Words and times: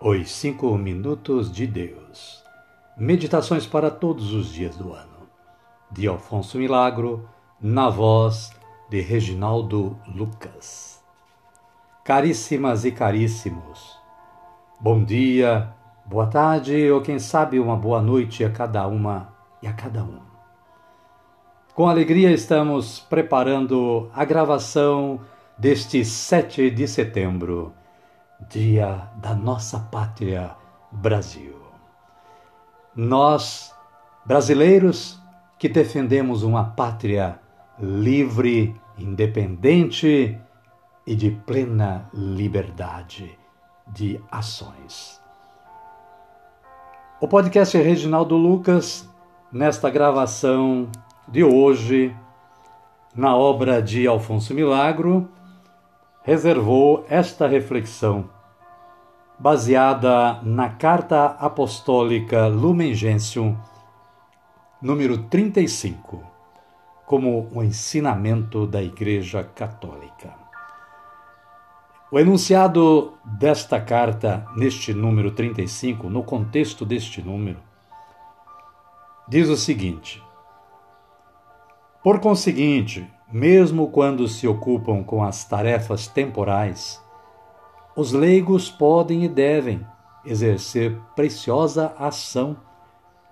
Os 0.00 0.30
Cinco 0.30 0.78
Minutos 0.78 1.50
de 1.50 1.66
Deus. 1.66 2.44
Meditações 2.96 3.66
para 3.66 3.90
todos 3.90 4.32
os 4.32 4.52
dias 4.52 4.76
do 4.76 4.92
ano. 4.92 5.26
De 5.90 6.06
Alfonso 6.06 6.56
Milagro, 6.56 7.28
na 7.60 7.90
voz 7.90 8.52
de 8.88 9.00
Reginaldo 9.00 9.98
Lucas. 10.06 11.02
Caríssimas 12.04 12.84
e 12.84 12.92
caríssimos, 12.92 13.98
bom 14.78 15.02
dia, 15.02 15.74
boa 16.06 16.28
tarde 16.28 16.88
ou 16.92 17.00
quem 17.00 17.18
sabe 17.18 17.58
uma 17.58 17.76
boa 17.76 18.00
noite 18.00 18.44
a 18.44 18.50
cada 18.50 18.86
uma 18.86 19.34
e 19.60 19.66
a 19.66 19.72
cada 19.72 20.04
um. 20.04 20.20
Com 21.74 21.88
alegria 21.88 22.30
estamos 22.30 23.00
preparando 23.00 24.08
a 24.14 24.24
gravação 24.24 25.18
deste 25.58 26.04
7 26.04 26.70
de 26.70 26.86
setembro 26.86 27.74
dia 28.48 29.08
da 29.16 29.34
nossa 29.34 29.80
pátria 29.80 30.54
Brasil. 30.92 31.56
Nós, 32.94 33.74
brasileiros, 34.24 35.20
que 35.58 35.68
defendemos 35.68 36.42
uma 36.42 36.64
pátria 36.64 37.40
livre, 37.78 38.74
independente 38.96 40.38
e 41.06 41.14
de 41.14 41.30
plena 41.30 42.08
liberdade 42.12 43.38
de 43.86 44.20
ações. 44.30 45.20
O 47.20 47.26
podcast 47.26 47.76
Reginaldo 47.76 48.36
Lucas, 48.36 49.08
nesta 49.50 49.90
gravação 49.90 50.88
de 51.26 51.42
hoje, 51.42 52.14
na 53.14 53.36
obra 53.36 53.82
de 53.82 54.06
Alfonso 54.06 54.54
Milagro, 54.54 55.28
reservou 56.28 57.06
esta 57.08 57.48
reflexão, 57.48 58.28
baseada 59.38 60.42
na 60.42 60.68
Carta 60.68 61.24
Apostólica 61.24 62.46
Lumen 62.48 62.92
Gentium, 62.92 63.56
número 64.82 65.16
35, 65.16 66.22
como 67.06 67.48
o 67.50 67.62
ensinamento 67.62 68.66
da 68.66 68.82
Igreja 68.82 69.42
Católica. 69.42 70.34
O 72.12 72.18
enunciado 72.18 73.14
desta 73.24 73.80
carta, 73.80 74.46
neste 74.54 74.92
número 74.92 75.30
35, 75.30 76.10
no 76.10 76.22
contexto 76.22 76.84
deste 76.84 77.22
número, 77.22 77.58
diz 79.26 79.48
o 79.48 79.56
seguinte: 79.56 80.22
Por 82.04 82.20
conseguinte, 82.20 83.10
mesmo 83.30 83.88
quando 83.90 84.26
se 84.26 84.48
ocupam 84.48 85.02
com 85.02 85.22
as 85.22 85.44
tarefas 85.44 86.06
temporais, 86.06 87.02
os 87.94 88.12
leigos 88.12 88.70
podem 88.70 89.24
e 89.24 89.28
devem 89.28 89.86
exercer 90.24 90.98
preciosa 91.14 91.94
ação 91.98 92.56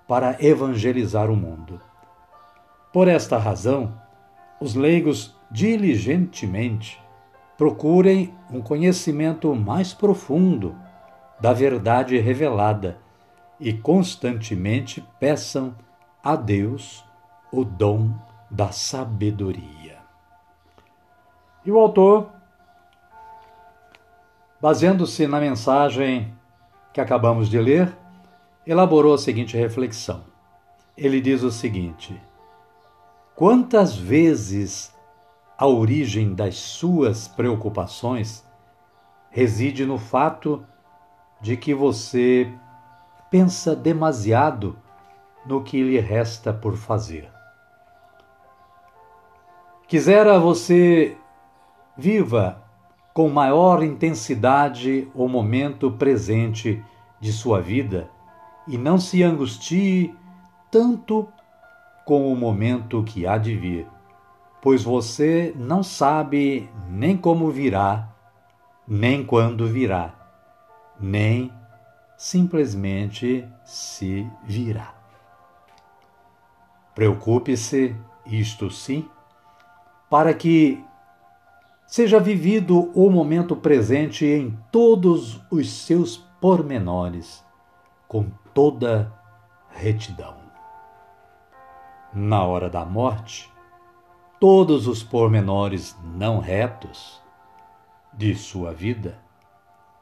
para 0.06 0.36
evangelizar 0.44 1.30
o 1.30 1.36
mundo. 1.36 1.80
Por 2.92 3.08
esta 3.08 3.38
razão, 3.38 3.94
os 4.60 4.74
leigos 4.74 5.36
diligentemente 5.50 7.00
procurem 7.56 8.34
um 8.50 8.60
conhecimento 8.60 9.54
mais 9.54 9.94
profundo 9.94 10.74
da 11.40 11.52
verdade 11.52 12.18
revelada 12.18 12.98
e 13.58 13.72
constantemente 13.72 15.04
peçam 15.18 15.74
a 16.22 16.36
Deus 16.36 17.04
o 17.50 17.64
dom 17.64 18.10
da 18.50 18.70
sabedoria. 18.70 19.85
E 21.66 21.70
o 21.70 21.78
autor, 21.78 22.30
baseando-se 24.60 25.26
na 25.26 25.40
mensagem 25.40 26.32
que 26.92 27.00
acabamos 27.00 27.48
de 27.48 27.58
ler, 27.58 27.92
elaborou 28.64 29.12
a 29.12 29.18
seguinte 29.18 29.56
reflexão. 29.56 30.22
Ele 30.96 31.20
diz 31.20 31.42
o 31.42 31.50
seguinte: 31.50 32.18
Quantas 33.34 33.96
vezes 33.96 34.94
a 35.58 35.66
origem 35.66 36.34
das 36.34 36.54
suas 36.56 37.26
preocupações 37.26 38.46
reside 39.28 39.84
no 39.84 39.98
fato 39.98 40.64
de 41.40 41.56
que 41.56 41.74
você 41.74 42.50
pensa 43.28 43.74
demasiado 43.74 44.78
no 45.44 45.62
que 45.62 45.82
lhe 45.82 45.98
resta 45.98 46.52
por 46.52 46.76
fazer. 46.76 47.30
Quisera 49.86 50.38
você 50.38 51.16
Viva 51.96 52.62
com 53.14 53.30
maior 53.30 53.82
intensidade 53.82 55.08
o 55.14 55.26
momento 55.26 55.90
presente 55.90 56.84
de 57.18 57.32
sua 57.32 57.62
vida 57.62 58.10
e 58.68 58.76
não 58.76 58.98
se 58.98 59.22
angustie 59.22 60.14
tanto 60.70 61.26
com 62.04 62.30
o 62.30 62.36
momento 62.36 63.02
que 63.02 63.26
há 63.26 63.38
de 63.38 63.56
vir, 63.56 63.86
pois 64.60 64.84
você 64.84 65.54
não 65.56 65.82
sabe 65.82 66.68
nem 66.88 67.16
como 67.16 67.50
virá, 67.50 68.08
nem 68.86 69.24
quando 69.24 69.66
virá, 69.66 70.14
nem 71.00 71.50
simplesmente 72.16 73.48
se 73.64 74.30
virá. 74.44 74.94
Preocupe-se, 76.94 77.96
isto 78.26 78.70
sim, 78.70 79.08
para 80.08 80.32
que 80.32 80.82
seja 81.86 82.18
vivido 82.18 82.90
o 82.94 83.08
momento 83.10 83.54
presente 83.54 84.26
em 84.26 84.58
todos 84.72 85.40
os 85.50 85.70
seus 85.70 86.16
pormenores, 86.40 87.44
com 88.08 88.30
toda 88.52 89.12
retidão. 89.70 90.36
Na 92.12 92.44
hora 92.44 92.68
da 92.68 92.84
morte, 92.84 93.52
todos 94.40 94.86
os 94.86 95.02
pormenores 95.02 95.96
não 96.02 96.38
retos 96.38 97.20
de 98.12 98.34
sua 98.34 98.72
vida 98.72 99.18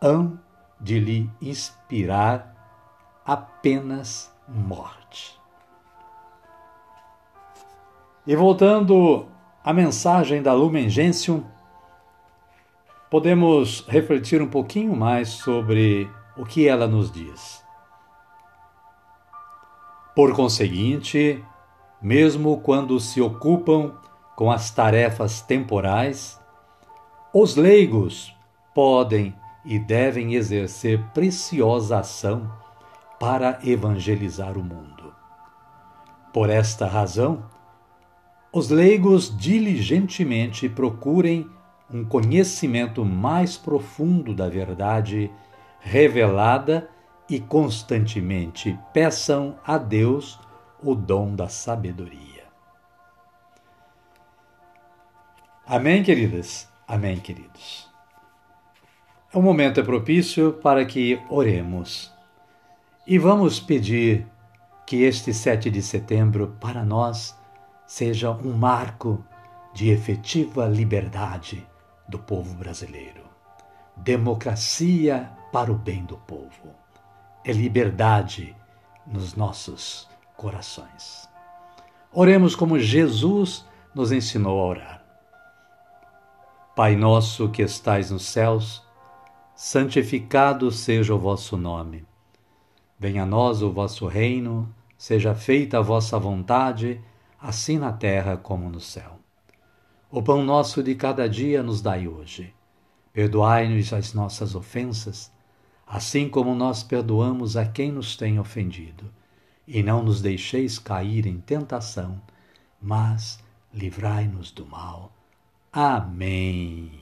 hão 0.01 0.39
de 0.81 1.01
lhe 1.01 1.31
inspirar 1.41 2.55
apenas 3.25 4.33
morte. 4.47 5.41
E 8.27 8.35
voltando 8.37 9.27
à 9.63 9.73
mensagem 9.73 10.43
da 10.43 10.53
Lumen 10.53 10.89
Gentium, 10.89 11.45
podemos 13.15 13.85
refletir 13.87 14.43
um 14.43 14.49
pouquinho 14.49 14.97
mais 14.97 15.29
sobre 15.29 16.11
o 16.37 16.45
que 16.45 16.67
ela 16.67 16.89
nos 16.89 17.13
diz. 17.13 17.65
Por 20.17 20.35
conseguinte, 20.35 21.41
mesmo 22.03 22.59
quando 22.59 22.99
se 22.99 23.21
ocupam 23.21 23.95
com 24.35 24.51
as 24.51 24.73
tarefas 24.73 25.41
temporais, 25.41 26.41
os 27.33 27.55
leigos 27.55 28.35
podem 28.75 29.33
e 29.65 29.79
devem 29.79 30.35
exercer 30.35 31.01
preciosa 31.15 32.01
ação 32.01 32.51
para 33.21 33.61
evangelizar 33.63 34.59
o 34.59 34.65
mundo. 34.65 35.15
Por 36.33 36.51
esta 36.51 36.85
razão, 36.89 37.45
os 38.53 38.71
leigos 38.71 39.33
diligentemente 39.39 40.69
procurem 40.69 41.49
um 41.91 42.05
conhecimento 42.05 43.05
mais 43.05 43.57
profundo 43.57 44.35
da 44.35 44.49
verdade 44.49 45.31
revelada 45.81 46.89
e 47.29 47.39
constantemente 47.39 48.79
peçam 48.93 49.59
a 49.65 49.79
Deus 49.79 50.41
o 50.83 50.95
dom 50.95 51.35
da 51.35 51.49
sabedoria. 51.49 52.45
Amém, 55.67 56.03
queridas? 56.03 56.69
Amém, 56.87 57.19
queridos. 57.19 57.89
O 59.33 59.41
momento 59.41 59.81
é 59.81 59.83
propício 59.83 60.53
para 60.53 60.85
que 60.85 61.21
oremos 61.29 62.13
e 63.07 63.19
vamos 63.19 63.59
pedir 63.61 64.27
que 64.87 65.03
este 65.03 65.33
7 65.33 65.71
de 65.71 65.83
setembro 65.83 66.57
para 66.61 66.85
nós 66.85 67.39
seja 67.87 68.31
um 68.31 68.53
marco 68.53 69.25
de 69.73 69.91
efetiva 69.91 70.67
liberdade 70.67 71.67
do 72.15 72.19
povo 72.21 72.55
brasileiro. 72.55 73.25
Democracia 73.97 75.33
para 75.53 75.73
o 75.73 75.75
bem 75.75 76.05
do 76.05 76.17
povo. 76.17 76.73
É 77.45 77.51
liberdade 77.51 78.55
nos 79.05 79.35
nossos 79.35 80.09
corações. 80.37 81.29
Oremos 82.13 82.55
como 82.55 82.79
Jesus 82.79 83.67
nos 83.93 84.13
ensinou 84.13 84.61
a 84.61 84.65
orar. 84.65 85.05
Pai 86.77 86.95
nosso 86.95 87.49
que 87.49 87.63
estais 87.63 88.13
nos 88.13 88.27
céus, 88.27 88.81
santificado 89.57 90.71
seja 90.71 91.13
o 91.13 91.19
vosso 91.19 91.57
nome. 91.57 92.07
Venha 92.97 93.25
a 93.25 93.27
nós 93.27 93.61
o 93.61 93.73
vosso 93.73 94.07
reino, 94.07 94.73
seja 94.97 95.35
feita 95.35 95.79
a 95.79 95.83
vossa 95.83 96.17
vontade, 96.17 97.01
assim 97.41 97.77
na 97.77 97.93
terra 97.93 98.37
como 98.37 98.71
no 98.71 98.81
céu. 98.81 99.24
O 100.17 100.23
pão 100.23 100.45
nosso 100.45 100.81
de 100.81 100.95
cada 100.95 101.29
dia 101.29 101.61
nos 101.61 101.83
dai 101.83 102.07
hoje. 102.07 102.55
Perdoai-nos 103.13 103.93
as 103.93 104.15
nossas 104.15 104.55
ofensas, 104.55 105.33
assim 105.85 106.29
como 106.29 106.55
nós 106.55 106.85
perdoamos 106.85 107.57
a 107.57 107.67
quem 107.67 107.91
nos 107.91 108.17
tem 108.17 108.39
ofendido. 108.39 109.13
E 109.67 109.83
não 109.83 110.05
nos 110.05 110.23
deixeis 110.23 110.79
cair 110.79 111.27
em 111.27 111.41
tentação, 111.41 112.23
mas 112.81 113.41
livrai-nos 113.73 114.53
do 114.53 114.65
mal. 114.65 115.13
Amém. 115.73 116.93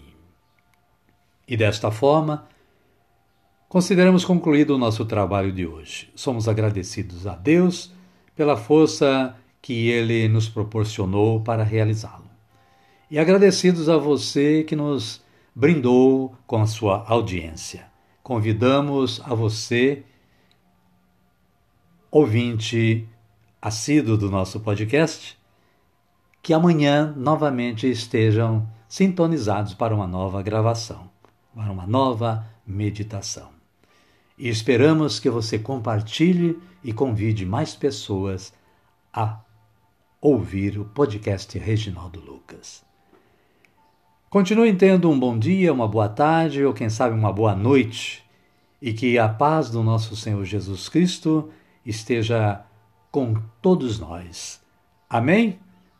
E 1.46 1.54
desta 1.54 1.90
forma, 1.90 2.48
consideramos 3.68 4.24
concluído 4.24 4.74
o 4.74 4.78
nosso 4.78 5.04
trabalho 5.04 5.52
de 5.52 5.66
hoje. 5.66 6.10
Somos 6.14 6.48
agradecidos 6.48 7.26
a 7.26 7.34
Deus 7.34 7.92
pela 8.34 8.56
força 8.56 9.36
que 9.60 9.88
Ele 9.90 10.28
nos 10.28 10.48
proporcionou 10.48 11.42
para 11.42 11.62
realizá-lo. 11.62 12.31
E 13.12 13.18
agradecidos 13.18 13.90
a 13.90 13.98
você 13.98 14.64
que 14.64 14.74
nos 14.74 15.22
brindou 15.54 16.34
com 16.46 16.62
a 16.62 16.66
sua 16.66 17.04
audiência. 17.06 17.84
Convidamos 18.22 19.20
a 19.26 19.34
você, 19.34 20.02
ouvinte 22.10 23.06
assíduo 23.60 24.16
do 24.16 24.30
nosso 24.30 24.60
podcast, 24.60 25.38
que 26.42 26.54
amanhã 26.54 27.12
novamente 27.14 27.86
estejam 27.86 28.66
sintonizados 28.88 29.74
para 29.74 29.94
uma 29.94 30.06
nova 30.06 30.40
gravação, 30.40 31.10
para 31.54 31.70
uma 31.70 31.86
nova 31.86 32.48
meditação. 32.66 33.50
E 34.38 34.48
esperamos 34.48 35.20
que 35.20 35.28
você 35.28 35.58
compartilhe 35.58 36.58
e 36.82 36.94
convide 36.94 37.44
mais 37.44 37.74
pessoas 37.74 38.54
a 39.12 39.38
ouvir 40.18 40.78
o 40.78 40.86
podcast 40.86 41.58
Reginaldo 41.58 42.18
Lucas. 42.18 42.90
Continue 44.32 44.72
tendo 44.72 45.10
um 45.10 45.20
bom 45.20 45.38
dia, 45.38 45.70
uma 45.74 45.86
boa 45.86 46.08
tarde 46.08 46.64
ou 46.64 46.72
quem 46.72 46.88
sabe 46.88 47.14
uma 47.14 47.30
boa 47.30 47.54
noite 47.54 48.24
e 48.80 48.90
que 48.94 49.18
a 49.18 49.28
paz 49.28 49.68
do 49.68 49.82
nosso 49.82 50.16
Senhor 50.16 50.42
Jesus 50.46 50.88
Cristo 50.88 51.50
esteja 51.84 52.64
com 53.10 53.34
todos 53.60 53.98
nós. 53.98 54.58
Amém? 55.06 55.58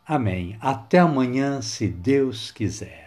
Amém. 0.08 0.56
Até 0.62 0.98
amanhã, 0.98 1.60
se 1.60 1.86
Deus 1.86 2.50
quiser. 2.50 3.01